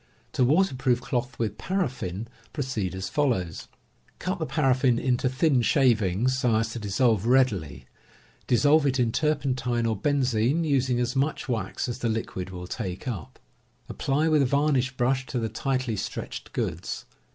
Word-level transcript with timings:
To 0.31 0.43
waterproof 0.43 0.99
cloth 0.99 1.37
with 1.37 1.59
paraffin, 1.59 2.27
proceed 2.53 2.95
as 2.95 3.07
follows: 3.07 3.67
Cut 4.17 4.39
the 4.39 4.47
paraflBn 4.47 4.99
into 4.99 5.29
thin 5.29 5.61
shavings, 5.61 6.39
so 6.39 6.55
as 6.55 6.69
to 6.71 6.79
dissolve 6.79 7.27
readily. 7.27 7.85
Dissolve 8.47 8.87
it 8.87 8.99
in 8.99 9.11
turpentine 9.11 9.85
or 9.85 9.95
benzin, 9.95 10.63
using 10.63 10.99
as 10.99 11.15
much 11.15 11.47
wax 11.47 11.87
as 11.87 11.99
the 11.99 12.09
liquid 12.09 12.49
will 12.49 12.65
take 12.65 13.07
up. 13.07 13.37
Apply 13.87 14.27
with 14.27 14.41
a 14.41 14.47
varnish 14.47 14.89
brush 14.97 15.27
to 15.27 15.37
the 15.37 15.49
tightly 15.49 15.95
stretched 15.95 16.51
goods. 16.51 17.05